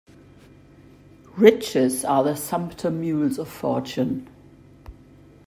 Riches 1.37 2.03
are 2.03 2.23
the 2.23 2.35
sumpter 2.35 2.89
mules 2.89 3.37
of 3.37 3.47
fortune. 3.47 4.27